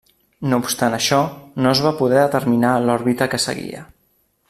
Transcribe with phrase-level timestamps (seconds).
[0.53, 1.19] No obstant això,
[1.65, 3.87] no es va poder determinar l'òrbita que seguia.